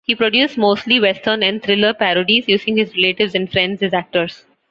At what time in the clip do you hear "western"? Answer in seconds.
0.99-1.43